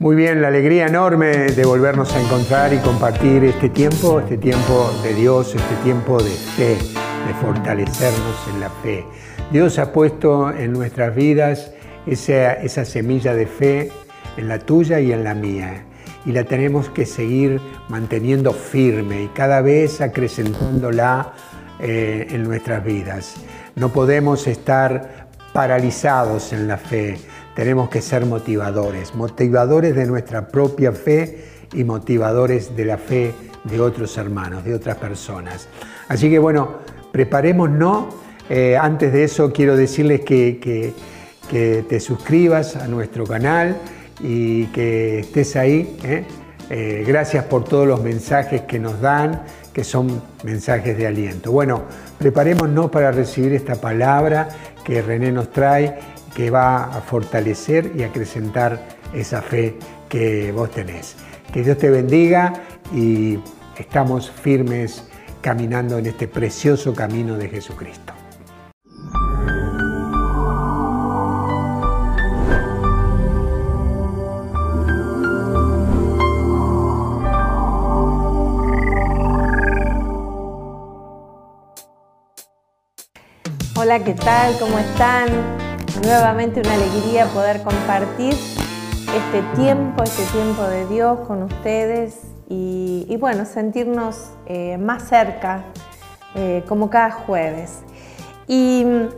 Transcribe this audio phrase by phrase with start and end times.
[0.00, 4.92] Muy bien, la alegría enorme de volvernos a encontrar y compartir este tiempo, este tiempo
[5.02, 6.78] de Dios, este tiempo de fe,
[7.26, 9.04] de fortalecernos en la fe.
[9.50, 11.72] Dios ha puesto en nuestras vidas
[12.06, 13.90] esa, semilla de fe
[14.36, 15.84] en la tuya y en la mía.
[16.24, 21.32] Y la tenemos que seguir manteniendo firme y cada vez acrecentándola
[21.80, 23.34] eh, en nuestras vidas.
[23.74, 27.18] No podemos estar paralizados en la fe,
[27.58, 33.34] tenemos que ser motivadores, motivadores de nuestra propia fe y motivadores de la fe
[33.64, 35.66] de otros hermanos, de otras personas.
[36.06, 36.78] Así que bueno,
[37.10, 38.14] preparémonos.
[38.48, 40.60] Eh, antes de eso quiero decirles que,
[41.50, 43.76] que, te suscribas a nuestro canal
[44.20, 45.98] y que estés ahí.
[46.04, 46.22] ¿eh?
[46.70, 51.50] Eh, gracias por todos los mensajes que nos dan, que son mensajes de aliento.
[51.50, 51.82] Bueno,
[52.18, 54.48] preparémonos para recibir esta palabra
[54.84, 55.98] que René nos trae,
[56.38, 58.80] que va a fortalecer y acrecentar
[59.12, 59.76] esa fe
[60.08, 61.16] que vos tenés.
[61.52, 62.52] Que Dios te bendiga
[62.94, 63.40] y
[63.76, 65.02] estamos firmes
[65.40, 68.12] caminando en este precioso camino de Jesucristo.
[83.74, 84.56] Hola, ¿qué tal?
[84.60, 85.67] ¿Cómo están?
[85.96, 93.44] Nuevamente una alegría poder compartir este tiempo, este tiempo de Dios con ustedes y, bueno,
[93.44, 95.64] sentirnos eh, más cerca
[96.34, 97.80] eh, como cada jueves.
[98.46, 99.08] Y mm,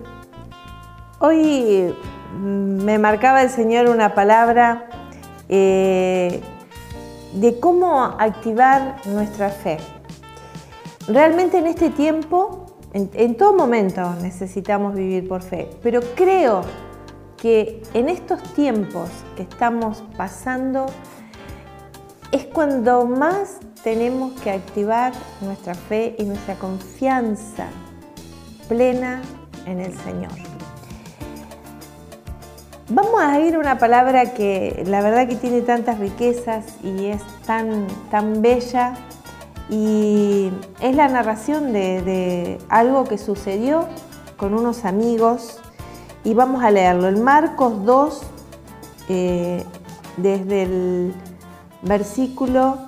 [1.19, 1.95] hoy
[2.35, 4.89] mm, me marcaba el Señor una palabra
[5.49, 6.41] eh,
[7.35, 9.79] de cómo activar nuestra fe.
[11.09, 12.60] Realmente en este tiempo
[12.93, 16.63] en, todo momento necesitamos vivir por fe, pero creo
[17.37, 20.87] que en estos tiempos que estamos pasando
[22.33, 27.69] es cuando más tenemos que activar nuestra fe y nuestra confianza
[28.69, 29.23] plena
[29.67, 30.33] en el Señor.
[32.89, 37.23] Vamos a ir a una palabra que la verdad que tiene tantas riquezas y es
[37.47, 38.95] tan, tan bella
[39.71, 40.51] y
[40.81, 43.87] es la narración de, algo que sucedió
[44.37, 45.59] con unos amigos
[46.25, 47.09] y vamos a leerlo.
[47.09, 48.23] En Marcos 2,
[49.09, 49.65] eh,
[50.17, 51.15] desde el
[51.83, 52.79] versículo,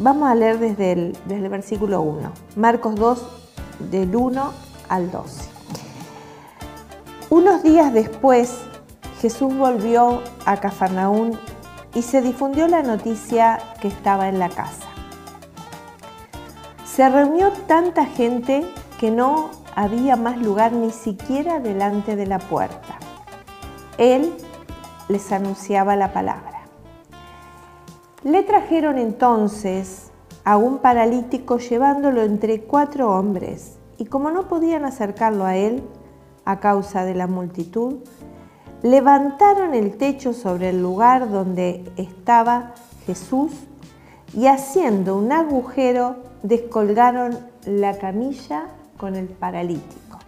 [0.00, 2.32] vamos a leer desde el, versículo 1.
[2.56, 3.26] Marcos 2,
[3.90, 4.52] del 1
[4.88, 5.48] al 12.
[7.30, 8.58] Unos días después,
[9.20, 11.38] Jesús volvió a Cafarnaún
[11.94, 14.93] y se difundió la noticia que estaba en la casa.
[16.94, 18.64] Se reunió tanta gente
[19.00, 23.00] que no había más lugar ni siquiera delante de la puerta.
[23.98, 24.32] Él
[25.08, 26.60] les anunciaba la palabra.
[28.22, 30.12] Le trajeron entonces
[30.44, 35.82] a un paralítico llevándolo entre cuatro hombres, y como no podían acercarlo a él
[36.44, 38.04] a causa de la multitud,
[38.82, 43.50] levantaron el techo sobre el lugar donde estaba Jesús
[44.36, 50.18] y haciendo un agujero descolgaron la camilla con el paralítico.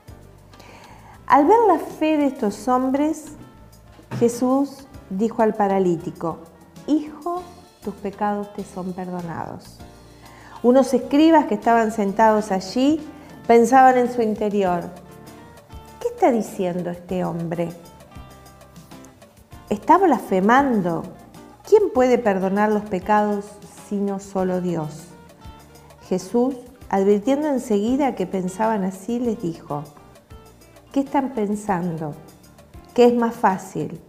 [1.26, 3.32] Al ver la fe de estos hombres,
[4.18, 6.38] Jesús dijo al paralítico,
[6.86, 7.42] Hijo,
[7.82, 9.78] tus pecados te son perdonados.
[10.62, 13.00] Unos escribas que estaban sentados allí
[13.46, 14.84] pensaban en su interior,
[16.00, 17.70] ¿qué está diciendo este hombre?
[19.68, 21.02] Está blasfemando.
[21.68, 23.44] ¿Quién puede perdonar los pecados
[23.88, 25.04] sino solo Dios?
[26.08, 26.54] Jesús,
[26.88, 29.84] advirtiendo enseguida que pensaban así, les dijo,
[30.92, 32.14] ¿qué están pensando?
[32.94, 34.00] ¿Qué es más fácil?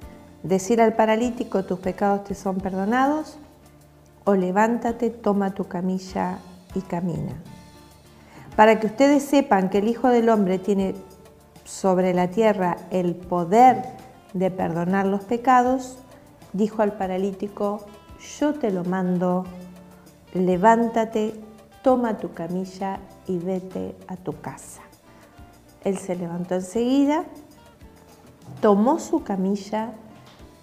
[0.44, 3.38] ¿Decir al paralítico tus pecados te son perdonados?
[4.24, 6.40] ¿O levántate, toma tu camilla
[6.76, 7.34] y camina?
[8.56, 10.96] Para que ustedes sepan que el Hijo del Hombre tiene
[11.66, 13.84] sobre la tierra el poder
[14.34, 15.98] de perdonar los pecados,
[16.54, 17.86] dijo al paralítico,
[18.40, 19.46] yo te lo mando,
[20.46, 21.34] levántate,
[21.84, 24.82] toma tu camilla y vete a tu casa.
[25.84, 27.24] Él se levantó enseguida,
[28.62, 29.94] tomó su camilla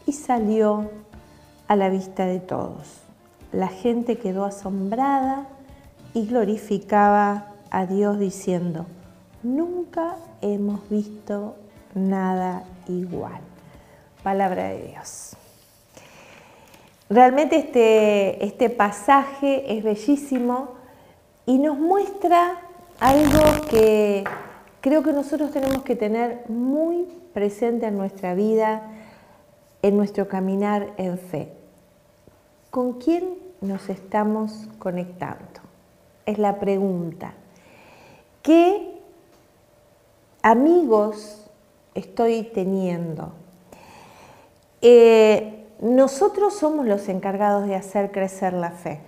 [0.06, 0.90] y salió
[1.68, 3.00] a la vista de todos.
[3.52, 5.46] La gente quedó asombrada
[6.12, 8.86] y glorificaba a Dios diciendo,
[9.42, 11.56] nunca hemos visto
[11.94, 13.40] nada igual.
[14.22, 15.36] Palabra de Dios.
[17.10, 20.70] Realmente este, este pasaje es bellísimo
[21.46, 22.62] y nos muestra
[22.98, 24.24] algo que
[24.80, 28.90] creo que nosotros tenemos que tener muy presente en nuestra vida,
[29.82, 31.52] en nuestro caminar en fe.
[32.70, 35.60] ¿Con quién nos estamos conectando?
[36.24, 37.34] Es la pregunta.
[38.42, 38.98] ¿Qué
[40.42, 41.50] amigos
[41.94, 43.32] estoy teniendo?
[44.80, 49.00] Eh, nosotros somos los encargados de hacer crecer la fe.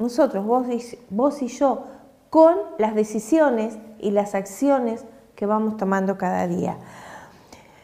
[0.00, 1.84] Nosotros, vos y, yo,
[2.30, 5.04] con las decisiones y las acciones
[5.36, 6.78] que vamos tomando cada día.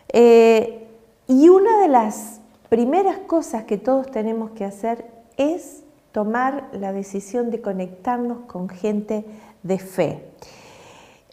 [0.08, 0.88] Eh,
[1.28, 5.06] y una de las primeras cosas que todos tenemos que hacer
[5.36, 9.24] es tomar la decisión de conectarnos con gente
[9.62, 10.26] de fe.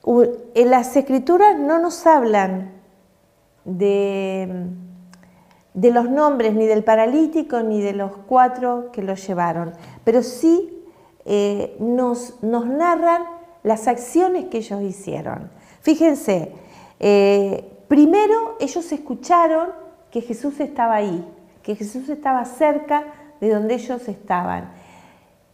[0.05, 2.71] En las escrituras no nos hablan
[3.65, 4.67] de,
[5.79, 9.71] de los nombres ni del paralítico ni de los cuatro que lo llevaron,
[10.03, 10.83] pero sí
[11.23, 13.23] eh, nos, nos, narran
[13.63, 15.49] las acciones que ellos hicieron.
[15.79, 16.51] Fíjense,
[16.99, 19.69] eh, primero ellos escucharon
[20.11, 21.25] que Jesús estaba ahí,
[21.63, 23.05] que Jesús estaba cerca
[23.39, 24.73] de donde ellos estaban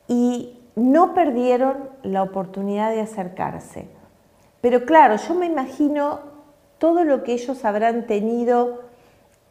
[0.07, 3.88] y no perdieron la oportunidad de acercarse.
[4.62, 6.19] Pero claro, yo me imagino
[6.80, 8.86] todo lo que ellos habrán tenido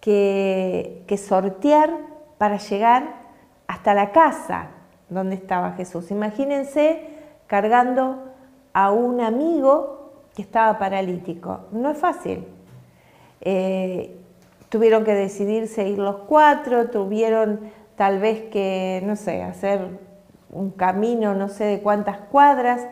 [0.04, 1.90] que, sortear
[2.36, 3.22] para llegar
[3.66, 4.68] hasta la casa
[5.08, 6.10] donde estaba Jesús.
[6.10, 7.08] Imagínense
[7.46, 8.22] cargando
[8.74, 11.60] a un amigo que estaba paralítico.
[11.72, 12.44] No es fácil.
[13.40, 14.14] Eh,
[14.68, 17.60] tuvieron que decidirse ir los cuatro, tuvieron
[17.96, 19.88] tal vez que, no sé, hacer
[20.50, 22.86] un camino, no sé de cuántas cuadras,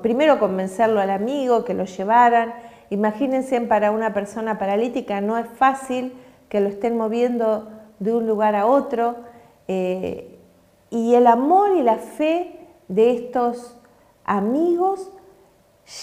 [0.00, 2.54] primero convencerlo al amigo, que lo llevaran.
[2.88, 6.14] Imagínense para una persona paralítica no es fácil
[6.48, 7.68] que lo estén moviendo
[7.98, 9.16] de un lugar a otro.
[9.66, 10.38] Eh,
[10.90, 13.76] y el amor y la fe de estos
[14.24, 15.10] amigos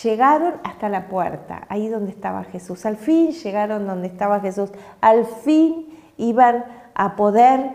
[0.03, 2.85] llegaron hasta la puerta, ahí donde estaba Jesús.
[2.85, 4.71] Al fin llegaron donde estaba Jesús.
[5.01, 5.87] Al fin
[6.17, 7.71] iban a poder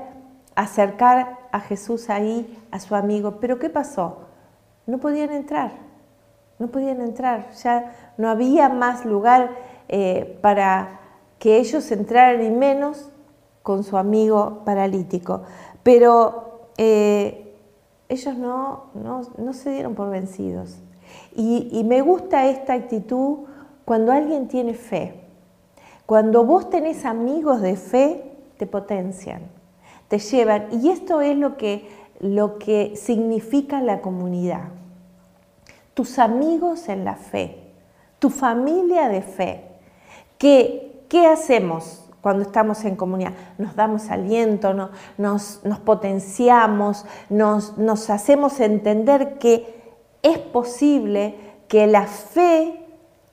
[0.54, 3.38] acercar a Jesús ahí, a su amigo.
[3.40, 4.26] Pero ¿qué pasó?
[4.86, 5.72] No podían entrar,
[6.58, 7.50] no podían entrar.
[7.62, 9.50] Ya no había más lugar
[9.88, 10.99] eh, para
[11.40, 13.10] que ellos entraran y menos
[13.64, 15.42] con su amigo paralítico.
[15.82, 17.56] Pero eh,
[18.08, 20.78] ellos no, no se dieron por vencidos
[21.34, 23.38] y, me gusta esta actitud
[23.84, 25.14] cuando alguien tiene fe.
[26.06, 29.42] Cuando vos tenés amigos de fe, te potencian,
[30.08, 30.66] te llevan.
[30.72, 31.88] Y esto es lo que,
[32.18, 34.70] lo que significa la comunidad.
[35.94, 37.72] Tus amigos en la fe,
[38.18, 39.64] tu familia de fe.
[40.36, 43.32] ¿Qué, qué hacemos cuando estamos en comunidad?
[43.58, 44.72] Nos damos aliento,
[45.18, 49.82] nos, potenciamos, nos, hacemos entender que
[50.22, 51.34] es posible
[51.68, 52.86] que la fe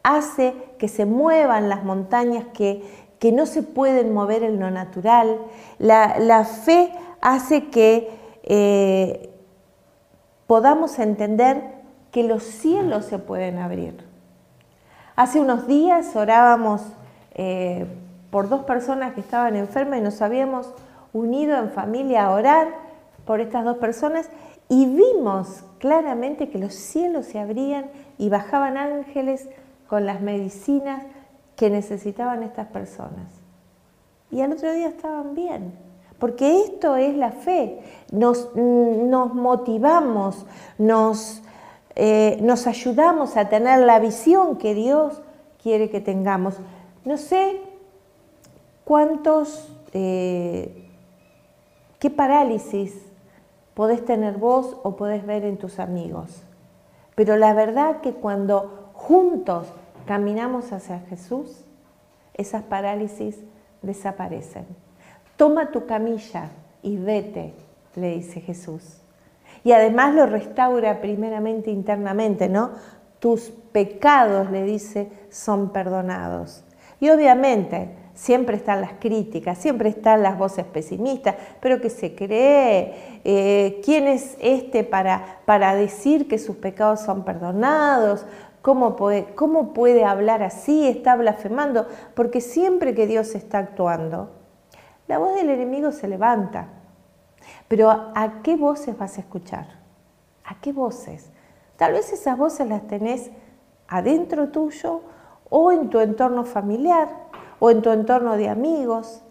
[0.04, 2.84] hace que se muevan las montañas que,
[3.20, 5.40] que no se pueden mover en lo natural.
[5.78, 6.92] La, fe
[7.22, 8.10] hace que
[8.44, 9.30] eh,
[10.48, 11.62] podamos entender
[12.12, 14.04] que los cielos se pueden abrir.
[15.16, 16.82] Hace unos días orábamos
[17.38, 17.86] eh,
[18.30, 20.74] por dos personas que estaban enfermas y nos habíamos
[21.14, 22.68] unido en familia a orar
[23.26, 24.30] por estas dos personas
[24.70, 27.86] y vimos claramente que los cielos se abrían
[28.18, 29.48] y bajaban ángeles
[29.88, 31.04] con las medicinas
[31.56, 33.32] que necesitaban estas personas.
[34.32, 35.74] Y al otro día estaban bien,
[36.20, 37.80] porque esto es la fe.
[38.12, 40.46] Nos, motivamos,
[41.96, 45.22] eh, nos, ayudamos a tener la visión que Dios
[45.62, 46.56] quiere que tengamos.
[47.08, 47.62] No sé
[48.84, 50.90] cuántos, eh,
[52.00, 53.02] qué parálisis
[53.74, 56.44] podés tener vos o podés ver en tus amigos.
[57.16, 59.68] Pero la verdad que cuando juntos
[60.06, 61.64] caminamos hacia Jesús,
[62.34, 63.38] esas parálisis
[63.82, 64.66] desaparecen.
[65.38, 66.50] Toma tu camilla
[66.84, 67.54] y vete,
[67.96, 68.98] le dice Jesús.
[69.64, 72.72] Y además lo restaura primeramente internamente, ¿no?
[73.20, 76.66] Tus pecados, le dice, son perdonados.
[77.00, 83.20] Y obviamente, siempre están las críticas, siempre están las voces pesimistas, pero que se cree,
[83.24, 88.26] eh, quién es este para, para decir que sus pecados son perdonados,
[88.68, 90.90] ¿Cómo puede, ¿Cómo puede hablar así?
[90.90, 94.32] Está blasfemando, porque siempre que Dios está actuando,
[95.08, 96.68] la voz del enemigo se levanta.
[97.70, 99.68] Pero ¿a qué voces vas a escuchar?
[100.44, 101.30] ¿A qué voces?
[101.78, 103.32] Tal vez esas voces las tenés
[103.88, 105.02] adentro tuyo
[105.50, 107.10] o en tu entorno familiar
[107.60, 109.22] o en tu entorno de amigos,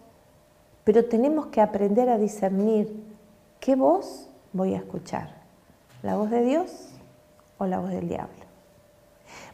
[0.84, 3.02] pero tenemos que aprender a discernir
[3.60, 5.30] qué voz voy a escuchar,
[6.02, 6.90] la voz de Dios
[7.58, 8.44] o la voz del diablo.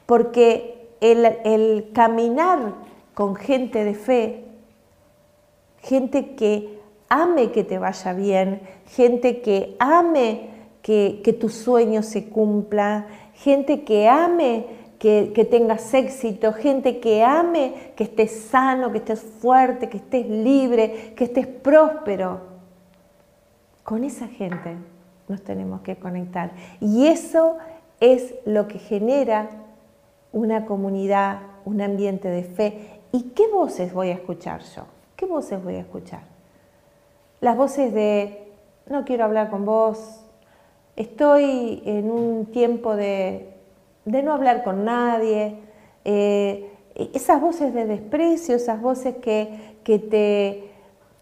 [0.06, 2.74] Porque el, caminar
[3.14, 4.44] con gente de fe,
[5.80, 10.50] gente que ame que te vaya bien, gente que ame
[10.82, 17.92] que, que tu sueño se cumpla, gente que ame que, tengas éxito, gente que ame
[17.96, 22.40] que estés sano, que estés fuerte, que estés libre, que estés próspero.
[23.82, 24.76] Con esa gente
[25.26, 26.52] nos tenemos que conectar.
[26.80, 27.56] Y eso
[27.98, 29.50] es lo que genera
[30.30, 33.00] una comunidad, un ambiente de fe.
[33.10, 34.84] ¿Y qué voces voy a escuchar yo?
[35.16, 36.22] ¿Qué voces voy a escuchar?
[37.40, 38.52] Las voces de,
[38.86, 40.20] no quiero hablar con vos,
[40.94, 43.51] estoy en un tiempo de,
[44.04, 45.56] no hablar con nadie,
[46.04, 46.70] eh,
[47.14, 50.70] esas voces de desprecio, esas voces que, que te,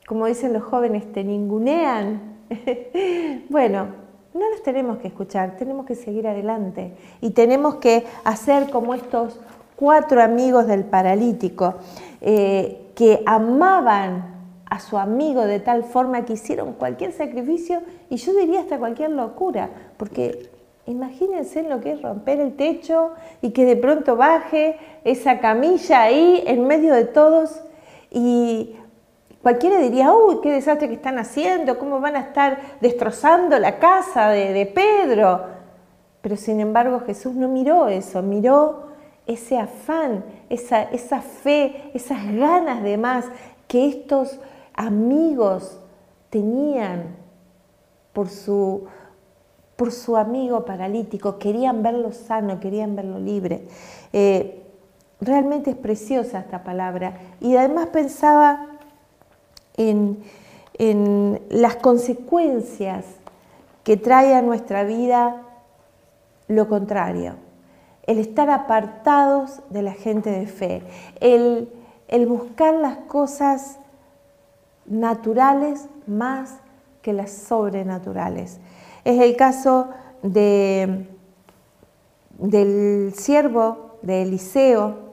[0.07, 2.39] como dicen los jóvenes, te ningunean.
[3.49, 3.89] bueno,
[4.35, 9.41] no las tenemos que escuchar, tenemos que seguir adelante y tenemos que hacer como estos
[9.77, 11.75] cuatro amigos del paralítico
[12.21, 18.33] eh, que amaban a su amigo de tal forma que hicieron cualquier sacrificio y yo
[18.35, 20.51] diría hasta cualquier locura, porque
[20.91, 26.43] imagínense lo que es romper el techo y que de pronto baje esa camilla ahí
[26.47, 27.63] en medio de todos
[28.11, 28.77] y
[29.43, 34.29] Cualquiera diría, uy, qué desastre que están haciendo, cómo van a estar destrozando la casa
[34.29, 35.47] de, Pedro.
[36.21, 38.89] Pero sin embargo Jesús no miró eso, miró
[39.27, 43.25] ese afán, esa, fe, esas ganas de más
[43.67, 44.39] que estos
[44.75, 45.81] amigos
[46.29, 47.17] tenían
[48.13, 48.89] por su,
[49.81, 53.63] por su amigo paralítico, querían verlo sano, querían verlo libre.
[54.13, 54.63] Eh,
[55.23, 57.15] realmente es preciosa esta palabra.
[57.41, 58.67] Y además pensaba
[59.79, 60.23] en,
[61.49, 63.07] las consecuencias
[63.83, 65.41] que trae a nuestra vida
[66.47, 67.37] lo contrario,
[68.03, 70.83] el estar apartados de la gente de fe,
[71.21, 71.73] el,
[72.07, 73.79] el buscar las cosas
[74.85, 76.57] naturales más
[77.01, 78.61] que las sobrenaturales.
[79.05, 79.89] Es el caso
[80.23, 81.07] de,
[82.39, 85.11] del siervo de Eliseo,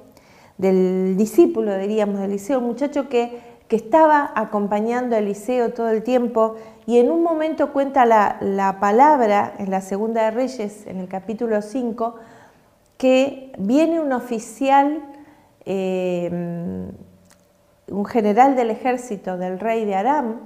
[0.57, 6.03] del discípulo, diríamos, de Eliseo, un muchacho que que estaba acompañando a Eliseo todo el
[6.03, 11.09] tiempo y en un momento cuenta la, palabra en la Segunda de Reyes, en el
[11.09, 12.15] capítulo 5,
[12.97, 15.03] que viene un oficial,
[15.65, 16.89] eh,
[17.89, 20.39] un general del ejército del rey de Aram,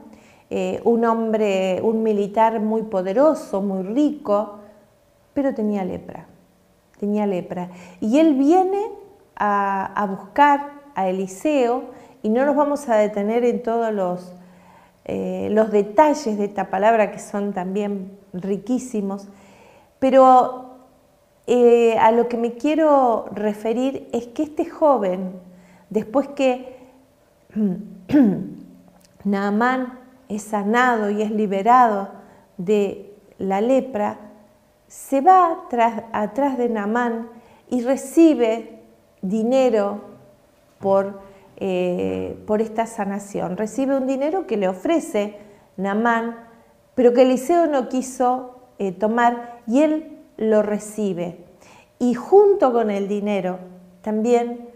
[0.53, 4.59] eh, un hombre, un militar muy poderoso, muy rico,
[5.33, 6.25] pero tenía lepra,
[6.99, 7.69] tenía lepra.
[8.01, 8.89] Y él viene
[9.37, 11.85] a, buscar a Eliseo,
[12.21, 14.33] y no nos vamos a detener en todos los,
[15.05, 19.29] eh, los detalles de esta palabra que son también riquísimos,
[19.99, 20.65] pero
[21.47, 25.31] eh, a lo que me quiero referir es que este joven,
[25.89, 26.75] después que
[29.23, 30.00] Naamán
[30.35, 32.09] es sanado y es liberado
[32.57, 34.19] de la lepra,
[34.87, 35.65] se va
[36.11, 37.29] atrás de Naamán
[37.69, 38.81] y recibe
[39.21, 40.01] dinero
[40.79, 41.31] por
[41.63, 43.55] eh, por esta sanación.
[43.55, 45.37] Recibe un dinero que le ofrece
[45.77, 46.35] Namán,
[46.95, 51.45] pero que Eliseo no quiso eh, tomar y él lo recibe.
[51.99, 53.59] Y junto con el dinero
[54.01, 54.69] también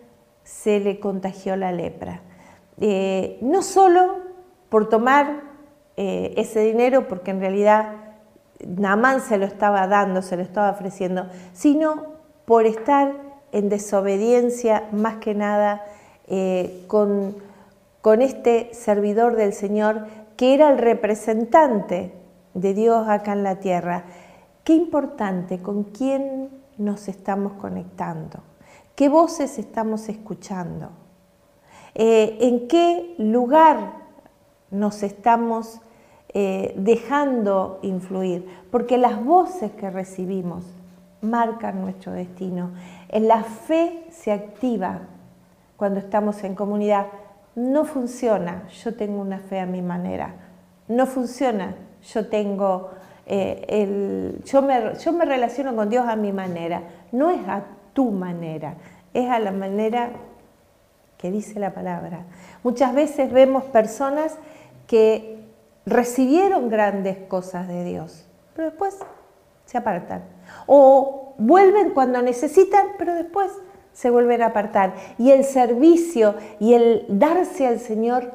[0.44, 2.22] se le contagió la lepra.
[2.80, 4.20] Eh, no solo
[4.70, 5.42] por tomar
[5.98, 7.94] ese dinero, porque en realidad
[8.66, 12.04] Namán se lo estaba dando, se lo estaba ofreciendo, sino
[12.46, 13.14] por estar
[13.52, 15.86] en desobediencia más que nada
[16.28, 17.36] eh, con,
[18.02, 22.12] con este servidor del Señor que era el representante
[22.54, 24.04] de Dios acá en la tierra.
[24.64, 28.40] Qué importante con quién nos estamos conectando,
[28.96, 30.90] qué voces estamos escuchando,
[31.94, 33.94] eh, en qué lugar
[34.72, 35.80] nos estamos
[36.38, 40.66] eh, dejando influir, porque las voces que recibimos
[41.22, 42.72] marcan nuestro destino.
[43.10, 45.00] La fe se activa
[45.78, 47.06] cuando estamos en comunidad.
[47.56, 50.36] No funciona, yo tengo una fe a mi manera.
[50.90, 51.74] No funciona,
[52.04, 52.90] yo tengo
[53.28, 56.82] eh, el, yo, me, yo me relaciono con Dios a mi manera.
[57.14, 57.64] No es a
[57.94, 58.76] tu manera,
[59.14, 60.10] es a la manera
[61.18, 62.26] que dice la palabra.
[62.62, 64.38] Muchas veces vemos personas
[64.86, 65.35] que
[65.86, 68.26] recibieron grandes cosas de Dios,
[68.56, 68.98] pero después
[69.66, 70.24] se apartan.
[70.68, 73.52] O vuelven cuando necesitan, pero después
[73.94, 74.94] se vuelven a apartar.
[75.18, 78.32] Y el servicio y el darse al Señor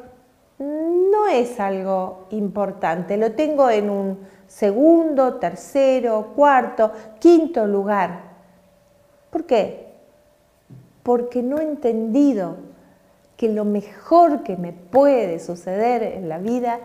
[0.59, 3.16] no es algo importante.
[3.16, 8.30] Lo tengo en un segundo, tercero, cuarto, quinto lugar.
[9.30, 9.95] ¿Por qué?
[11.02, 12.57] Porque no he entendido
[13.37, 16.80] que lo mejor que me puede suceder en la vida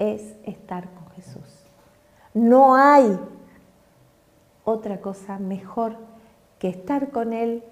[0.00, 1.64] es estar con Jesús.
[2.34, 3.20] No hay
[4.64, 5.96] otra cosa mejor
[6.58, 7.62] que estar con Él,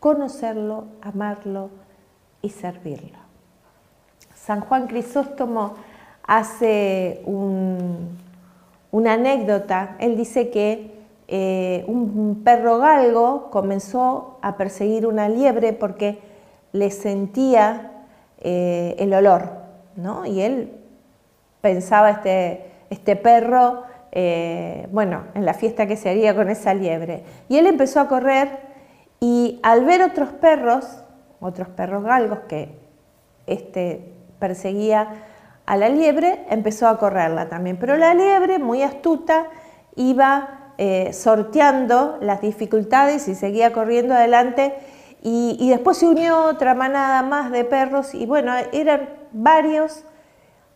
[0.00, 1.70] conocerlo, amarlo
[2.42, 3.18] y servirlo.
[4.34, 5.74] San Juan Crisóstomo
[6.22, 9.96] hace una anécdota.
[9.98, 10.94] Él dice que
[11.28, 16.20] eh, un perro galgo comenzó a perseguir una liebre porque
[16.72, 18.04] le sentía
[18.38, 19.50] eh, el olor,
[19.96, 20.24] ¿no?
[20.26, 20.75] Y él
[21.66, 23.82] pensaba este, este perro,
[24.12, 27.24] eh, bueno, en la fiesta que se haría con esa liebre.
[27.48, 28.60] Y él empezó a correr
[29.18, 31.02] y al ver otros perros,
[31.40, 32.78] otros perros galgos que
[33.48, 35.08] este perseguía
[35.66, 37.78] a la liebre, empezó a correrla también.
[37.78, 39.46] Pero la liebre, muy astuta,
[39.96, 44.72] iba eh, sorteando las dificultades y seguía corriendo adelante.
[45.20, 50.04] Y, después se unió otra manada más de perros y bueno, eran varios.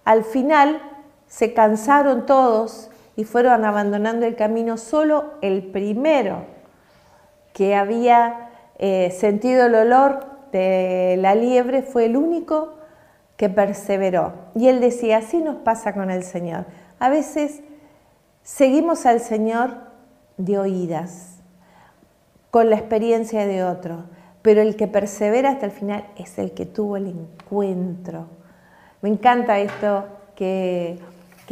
[0.05, 0.81] Al final
[1.27, 4.77] se cansaron todos y fueron abandonando el camino.
[4.77, 6.45] Solo el primero
[7.53, 12.75] que había eh, sentido el olor de la liebre fue el único
[13.37, 14.33] que perseveró.
[14.55, 16.67] Y él decía, así nos pasa con el Señor.
[16.99, 17.61] A veces
[18.43, 19.77] seguimos al Señor
[20.37, 21.39] de oídas,
[22.51, 24.05] con la experiencia de otro,
[24.43, 28.27] pero el que persevera hasta el final es el que tuvo el encuentro.
[29.03, 30.99] Me encanta esto que,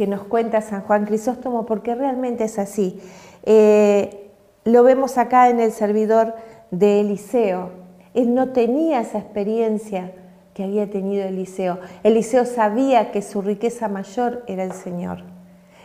[0.07, 3.01] nos cuenta San Juan Crisóstomo porque realmente es así.
[3.43, 4.29] Eh,
[4.63, 6.35] lo vemos acá en el servidor
[6.71, 7.71] de Eliseo.
[8.13, 10.11] Él no tenía esa experiencia
[10.53, 11.79] que había tenido Eliseo.
[12.03, 15.23] Eliseo sabía que su riqueza mayor era el Señor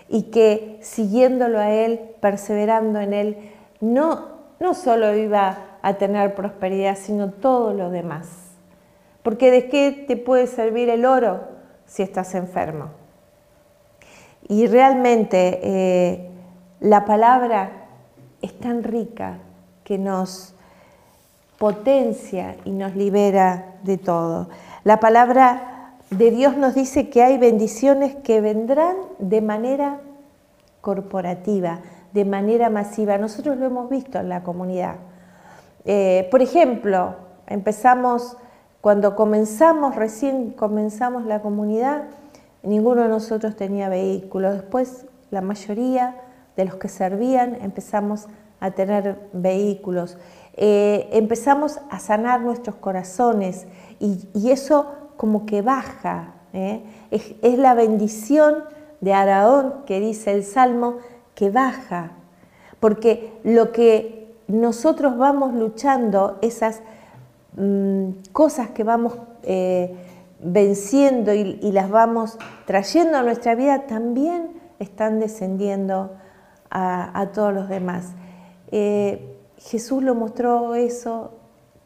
[0.09, 3.37] y que siguiéndolo a Él, perseverando en Él,
[3.81, 4.29] no,
[4.61, 8.29] no solo iba a tener prosperidad, sino todo lo demás.
[9.23, 11.54] Porque ¿de qué te puede servir el oro
[11.87, 12.91] si estás enfermo?
[14.49, 16.31] Y realmente eh,
[16.81, 17.87] la palabra
[18.43, 19.39] es tan rica
[19.85, 20.55] que nos
[21.59, 24.49] potencia y nos libera de todo.
[24.83, 30.01] La palabra de Dios nos dice que hay bendiciones que vendrán de manera
[30.81, 31.81] corporativa,
[32.13, 33.17] de manera masiva.
[33.19, 34.97] Nosotros lo hemos visto en la comunidad.
[35.85, 37.15] Eh, por ejemplo,
[37.47, 38.37] empezamos,
[38.85, 42.03] cuando comenzamos, recién comenzamos la comunidad,
[42.63, 44.53] ninguno de nosotros tenía vehículo.
[44.53, 46.17] Después, la mayoría
[46.55, 48.27] de los que servían empezamos
[48.61, 50.19] a tener vehículos.
[50.53, 53.67] Eh, empezamos a sanar nuestros corazones
[54.01, 56.35] y, eso como que baja.
[56.53, 56.83] ¿eh?
[57.11, 58.65] Es, la bendición
[59.01, 60.99] de Araón que dice el Salmo
[61.35, 62.11] que baja.
[62.81, 66.83] Porque lo que nosotros vamos luchando, esas
[67.57, 69.95] mm, cosas que vamos eh,
[70.41, 76.13] venciendo y, las vamos trayendo a nuestra vida, también están descendiendo
[76.71, 78.13] a, todos los demás.
[78.73, 81.33] Eh, Jesús lo mostró eso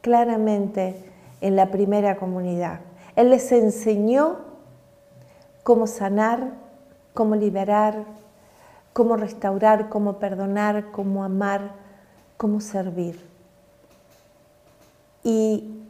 [0.00, 1.04] claramente
[1.40, 2.80] en la primera comunidad.
[3.16, 4.38] Él les enseñó
[5.62, 6.52] cómo sanar,
[7.14, 8.04] cómo liberar,
[8.92, 11.72] cómo restaurar, cómo perdonar, cómo amar,
[12.36, 13.20] cómo servir.
[15.24, 15.82] Y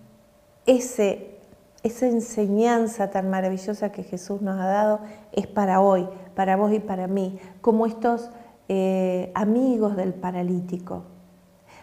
[0.66, 1.38] ese,
[1.82, 5.00] esa enseñanza tan maravillosa que Jesús nos ha dado
[5.32, 8.30] es para hoy, para vos y para mí, como estos
[8.68, 11.04] eh, amigos del paralítico.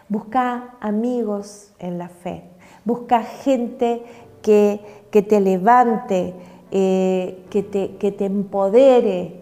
[0.08, 2.44] Busca amigos en la fe,
[2.84, 4.04] busca gente
[4.42, 4.80] que
[5.16, 6.34] que te levante,
[6.70, 9.40] eh, que, te, que te empodere,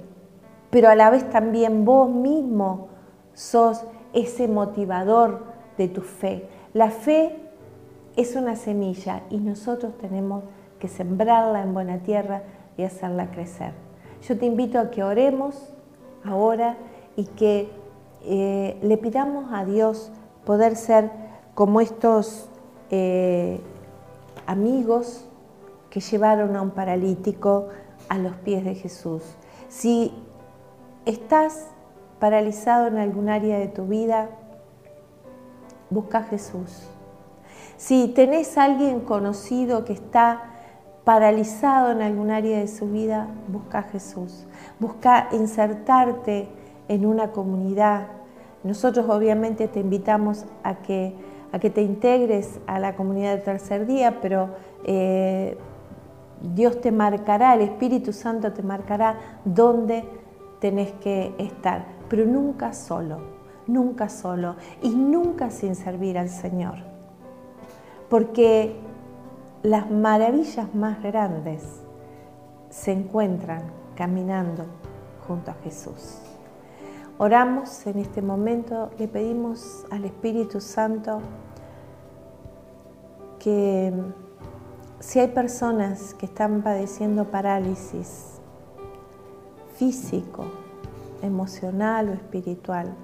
[0.71, 2.91] pero a la vez también vos mismo
[3.33, 5.43] sos ese motivador
[5.77, 6.49] de tu fe.
[6.75, 7.44] La fe
[8.17, 10.45] es una semilla y nosotros tenemos
[10.79, 12.43] que sembrarla en buena tierra
[12.77, 13.73] y hacerla crecer.
[14.23, 15.73] Yo te invito a que oremos
[16.25, 16.77] ahora
[17.17, 17.71] y que
[18.23, 20.11] eh, le pidamos a Dios
[20.45, 21.11] poder ser
[21.55, 22.49] como estos
[22.91, 23.61] eh,
[24.47, 25.27] amigos
[25.91, 27.69] que llevaron a un paralítico
[28.09, 29.23] a los pies de Jesús.
[29.69, 30.13] Si
[31.05, 31.69] estás
[32.19, 34.29] paralizado en algún área de tu vida,
[35.91, 36.89] busca a Jesús.
[37.77, 40.55] Si tenés a alguien conocido que está
[41.05, 44.47] paralizado en algún área de su vida, busca a Jesús.
[44.81, 46.49] Busca insertarte
[46.89, 48.09] en una comunidad.
[48.63, 51.15] Nosotros obviamente te invitamos a que,
[51.53, 54.49] a que te integres a la comunidad de tercer día, pero
[54.85, 55.59] eh,
[56.55, 60.05] Dios te marcará, el Espíritu Santo te marcará dónde
[60.61, 63.19] tenés que estar, pero nunca solo,
[63.67, 66.94] nunca solo y nunca sin servir al Señor.
[68.15, 68.77] Porque
[69.65, 71.65] las maravillas más grandes
[72.71, 73.65] se encuentran
[73.97, 74.67] caminando
[75.27, 76.21] junto a Jesús.
[77.19, 81.23] Oramos en este momento, le pedimos al Espíritu Santo
[83.41, 83.93] que
[85.01, 88.39] si hay personas que están padeciendo parálisis
[89.75, 90.45] físico,
[91.21, 92.95] emocional o espiritual,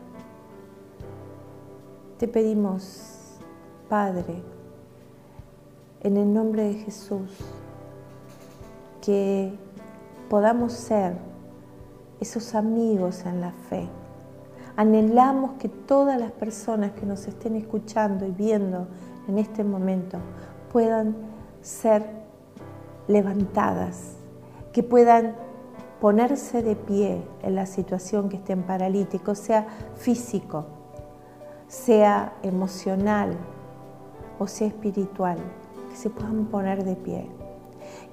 [2.16, 3.40] te pedimos,
[3.88, 4.59] Padre,
[6.02, 7.30] en el nombre de Jesús,
[9.02, 9.52] que
[10.28, 11.14] podamos ser
[12.20, 13.88] esos amigos en la fe.
[14.76, 18.86] Anhelamos que todas las personas que nos estén escuchando y viendo
[19.28, 20.18] en este momento
[20.72, 21.16] puedan
[21.60, 22.06] ser
[23.08, 24.14] levantadas,
[24.72, 25.34] que puedan
[26.00, 30.66] ponerse de pie en la situación que estén paralíticos, sea físico,
[31.68, 33.36] sea emocional
[34.38, 35.36] o sea espiritual,
[36.00, 37.26] se puedan poner de pie.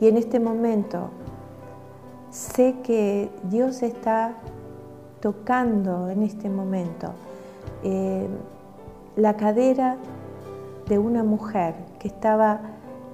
[0.01, 1.09] Y en este momento
[2.29, 4.35] sé que Dios está
[5.21, 7.13] tocando en este momento
[7.83, 8.27] eh,
[9.15, 9.97] la cadera
[10.87, 12.59] de una mujer que estaba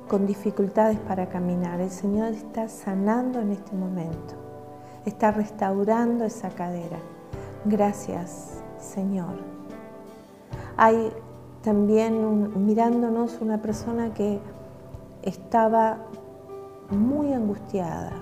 [0.08, 1.80] con dificultades para caminar.
[1.80, 4.34] El Señor está sanando en este momento,
[5.06, 6.98] está restaurando esa cadera.
[7.66, 9.36] Gracias, Señor.
[10.76, 11.14] Hay
[11.62, 14.40] también mirándonos una persona que
[15.24, 15.98] estaba
[16.90, 18.14] muy angustiada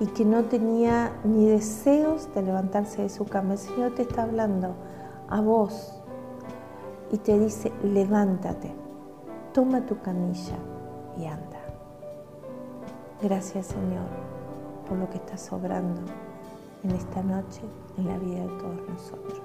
[0.00, 3.52] y que no tenía ni deseos de levantarse de su cama.
[3.52, 4.74] El Señor te está hablando
[5.28, 6.02] a vos
[7.12, 8.72] y te dice, levántate,
[9.52, 10.56] toma tu camilla
[11.18, 11.60] y anda.
[13.22, 14.08] Gracias Señor
[14.88, 16.00] por lo que estás sobrando
[16.82, 17.60] en esta noche
[17.96, 19.39] en la vida de todos nosotros.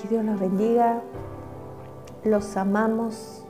[0.00, 1.02] Que Dios los bendiga,
[2.24, 3.44] los amamos,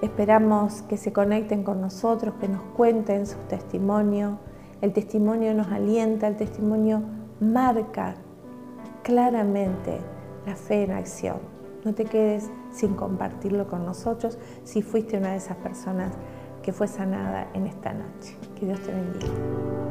[0.00, 4.38] esperamos que se conecten con nosotros, que nos cuenten su testimonio.
[4.80, 7.02] El testimonio nos alienta, el testimonio
[7.40, 8.14] marca
[9.02, 9.98] claramente
[10.46, 11.38] la fe en acción.
[11.84, 16.12] No te quedes sin compartirlo con nosotros si fuiste una de esas personas
[16.62, 18.36] que fue sanada en esta noche.
[18.58, 19.85] Que Dios te bendiga.